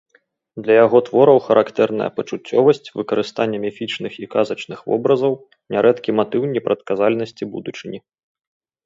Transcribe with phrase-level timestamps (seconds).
[0.67, 5.31] Для яго твораў характэрная пачуццёвасць, выкарыстанне міфічных і казачных вобразаў,
[5.77, 7.99] нярэдкі матыў непрадказальнасці будучыні.